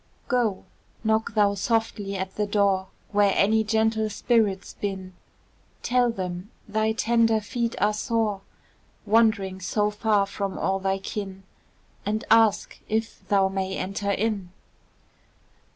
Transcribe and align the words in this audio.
Go! 0.27 0.65
knock 1.03 1.35
thou 1.35 1.53
softly 1.53 2.15
at 2.15 2.33
the 2.35 2.47
door 2.47 2.87
Where 3.11 3.33
any 3.37 3.63
gentle 3.63 4.09
spirits 4.09 4.73
bin, 4.73 5.13
Tell 5.83 6.09
them 6.09 6.49
thy 6.67 6.93
tender 6.93 7.39
feet 7.39 7.79
are 7.79 7.93
sore, 7.93 8.41
Wandering 9.05 9.59
so 9.61 9.91
far 9.91 10.25
from 10.25 10.57
all 10.57 10.79
thy 10.79 10.97
kin, 10.97 11.43
And 12.03 12.23
ask 12.31 12.79
if 12.89 13.27
thou 13.27 13.47
may 13.47 13.77
enter 13.77 14.09
in. 14.09 14.49